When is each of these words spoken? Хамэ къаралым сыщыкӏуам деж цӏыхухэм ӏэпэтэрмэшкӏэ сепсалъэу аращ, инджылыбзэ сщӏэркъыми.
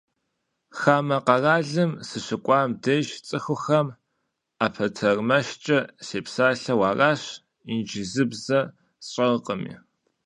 Хамэ 0.79 1.17
къаралым 1.25 1.91
сыщыкӏуам 2.07 2.69
деж 2.83 3.07
цӏыхухэм 3.27 3.87
ӏэпэтэрмэшкӏэ 4.57 5.79
сепсалъэу 6.05 6.81
аращ, 6.89 7.21
инджылыбзэ 7.71 8.59
сщӏэркъыми. 9.05 9.75